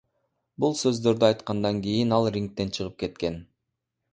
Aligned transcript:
Бул 0.63 0.71
сөздөрдү 0.79 1.27
айткандан 1.27 1.81
кийин 1.83 2.15
ал 2.17 2.27
рингден 2.39 2.73
чыгып 2.79 2.97
кеткен. 3.05 3.39